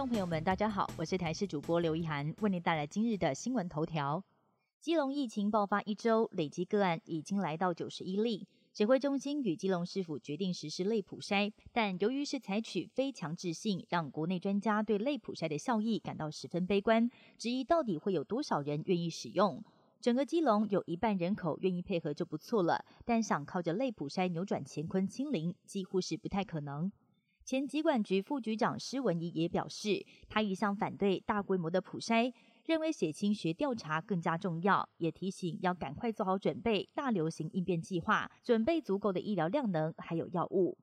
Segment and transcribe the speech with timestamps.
[0.00, 4.24] 众朋友们，大家好，我是台视主播刘一涵，为您带来今日的新闻头条。
[4.80, 8.48] 基隆疫情爆发一周，累计个案已经来到九十一例。
[8.72, 17.06] 指挥中心与基隆市府决定实施类普筛，但由于是采取非强制性，让国内专家对类普筛的效益感到十分悲观，
[17.36, 19.62] 质疑到底会有多少人愿意使用。
[20.00, 26.90] 整个基隆有一半人口愿意配合就不错了，但想靠着类普筛扭转乾坤清零，几乎是不太可能。
[27.50, 32.32] 前疾管局副局长施文仪也表示，他一向反对大规模的普筛，
[32.64, 40.78] 认为血清学调查更加重要，也提醒要赶快做好准备，大流行应变计划，准备足够的医疗量能还有药物。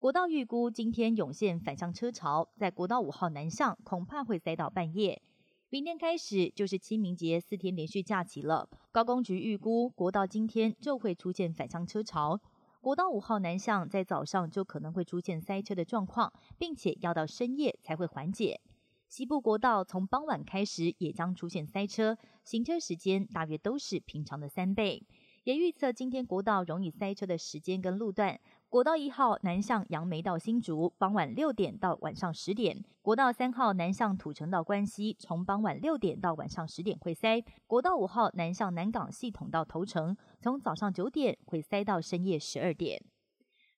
[0.00, 5.22] 国道预估今天涌现反向车潮，在国道五号南向恐怕会塞到半夜。
[5.70, 12.40] 明天开始就是清明节四天连续假期了，高工局预估国道今天就会出现反向车潮。
[12.82, 18.60] 国道五号南向在早上就可能会出现塞车的状况，并且要到深夜才会缓解。
[19.06, 25.06] 西部国道从傍晚开始也将出现塞车，行车时间大约都是平常的三倍。
[25.44, 28.38] 也预测今天国道容易塞车的时间跟路段。
[28.68, 43.02] 国道一号南向杨梅到新竹，傍晚六点到晚上十点；国道三号南向土城到关西，从傍晚六点到晚上十点会塞；国道五号南向南港系统到头城，从早上九点会塞到深夜十二点。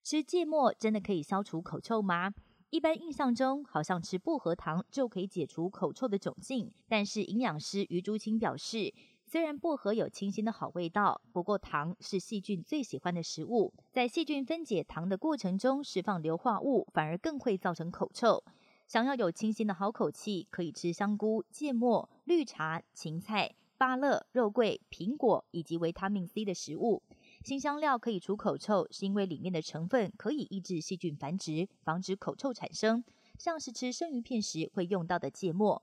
[0.03, 2.35] 吃芥末真的可以消除口臭吗？
[2.69, 8.93] 一般印象中，好像吃薄荷糖就可以解除口臭的窘境，但是营养师余竹清表示。
[9.27, 18.45] 虽然薄荷有清新的好味道，不过糖是细菌最喜欢的食物，在细菌分解糖的过程中释放硫化物，反而更会造成口臭。
[18.87, 27.03] 想要有清新的好口气，可以吃香菇、芥末、绿茶、芹菜、芭乐、肉桂、苹果以及维他命 C 的食物。
[27.43, 33.03] 新香料可以除口臭，是因为里面的成分可以抑制细菌繁殖，防止口臭产生。
[33.39, 35.83] 像是吃生鱼片时会用到的芥末。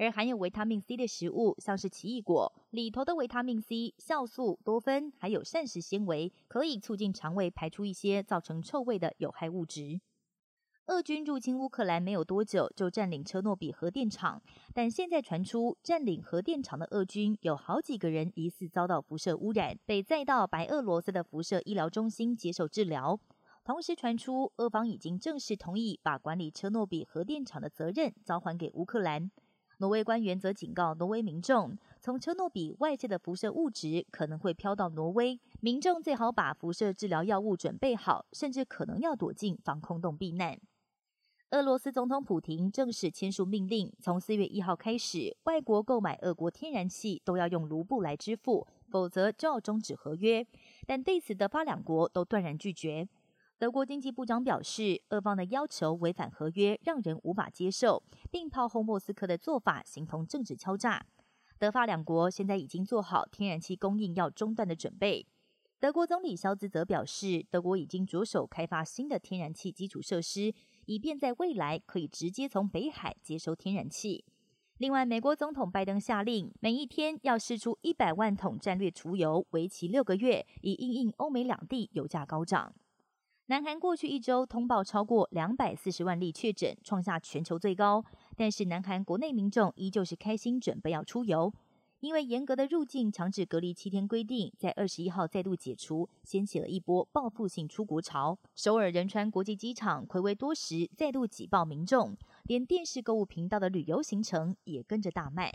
[0.00, 10.00] 而含有维他命 C 的食物，像是奇异果里头的维他命 C、酵素、多酚，还有膳食纤维，可以促进肠胃排出一些造成臭味的有害物质。
[10.86, 14.40] 俄军入侵乌克兰没有多久，就占领车诺比核电厂，
[14.72, 23.20] 但现在传出占领核电厂的俄军有好几个人疑似遭到辐射污染，被载到白俄罗斯的辐射医疗中心接受治疗。
[23.62, 29.30] 同时传出，俄方已经正式同意把管理车诺比核电厂的责任交还给乌克兰。
[29.80, 40.58] 挪威官员则警告挪威民众，从车诺比外界的辐射物质可能会飘到挪威，民众最好把辐射治疗药物准备好，甚至可能要躲进防空洞避难。
[41.52, 50.46] 俄罗斯总统普廷正式签署命令，从四月一号开始，外国购买俄国天然气都要用卢布来支付，否则就要终止合约。
[50.86, 53.08] 但对此，德法两国都断然拒绝。
[53.60, 61.04] 德国经济部长表示，俄方的要求违反合约，让人无法接受，并炮轰莫斯科的做法形同政治敲诈。
[61.58, 65.26] 德法两国现在已经做好天然气供应要中断的准备。
[65.78, 70.54] 德国总理肖兹则表示，德国已经着手开发新的天然气基础设施，
[70.86, 74.24] 以便在未来可以直接从北海接收天然气。
[74.78, 82.72] 另外，美国总统拜登下令，每一天要释出一百万桶战略储油，为期六个月，以应应欧美两地油价高涨。
[83.50, 88.04] 南韩过去一周通报超过两百四十万例确诊，创下全球最高。
[88.36, 91.52] 但是南韩国内民众依旧是开心，准备要出游，
[91.98, 98.38] 因为严格的入境强制隔离七天规定在二十一号再度解除，掀起了一波报复性出国潮。
[98.54, 105.52] 首尔仁川国际机场暌违多时再度挤爆民众，连电视购物频道的旅游行程也跟着大卖。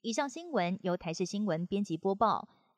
[0.00, 2.48] 以上新闻由台视新闻编辑播报。